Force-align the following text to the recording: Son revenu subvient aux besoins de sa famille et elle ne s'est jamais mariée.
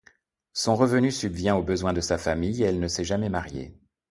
Son 0.53 0.75
revenu 0.75 1.11
subvient 1.11 1.51
aux 1.57 1.61
besoins 1.61 1.93
de 1.93 2.01
sa 2.01 2.17
famille 2.17 2.63
et 2.63 2.65
elle 2.65 2.79
ne 2.79 2.87
s'est 2.87 3.03
jamais 3.03 3.29
mariée. 3.29 3.77